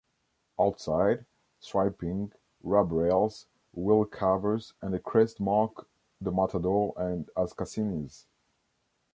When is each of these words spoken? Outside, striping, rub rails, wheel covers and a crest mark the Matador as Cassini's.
Outside, 0.59 1.27
striping, 1.59 2.31
rub 2.63 2.91
rails, 2.91 3.45
wheel 3.71 4.03
covers 4.05 4.73
and 4.81 4.95
a 4.95 4.99
crest 4.99 5.39
mark 5.39 5.87
the 6.19 6.31
Matador 6.31 6.91
as 7.37 7.53
Cassini's. 7.53 8.25